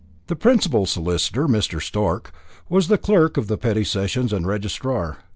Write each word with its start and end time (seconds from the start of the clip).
The 0.25 0.35
principal 0.35 0.87
solicitor, 0.87 1.47
Mr. 1.47 1.79
Stork, 1.79 2.31
was 2.67 2.87
clerk 2.87 3.37
of 3.37 3.45
the 3.45 3.55
petty 3.55 3.83
sessions 3.83 4.33
and 4.33 4.47
registrar. 4.47 5.19